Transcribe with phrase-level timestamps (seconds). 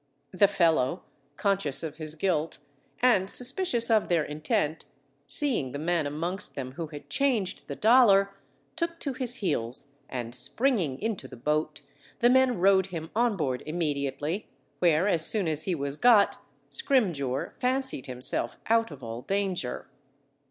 [0.31, 1.03] The fellow,
[1.37, 2.57] conscious of his guilt,
[3.03, 4.85] and suspicious of their intent,
[5.27, 8.33] seeing the man amongst them who had changed the dollar,
[8.75, 11.81] took to his heels, and springing into the boat,
[12.17, 14.47] the men rowed him on board immediately,
[14.79, 16.37] where as soon as he was got,
[16.71, 19.87] Scrimgeour fancied himself out of all danger.